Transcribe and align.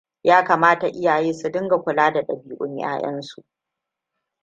Ya 0.23 0.43
kamata 0.47 0.87
iyaye 0.99 1.31
su 1.33 1.49
dinga 1.51 1.77
kula 1.83 2.11
da 2.13 2.21
ɗabi'un 2.21 2.77
ƴaƴansu. 2.79 3.43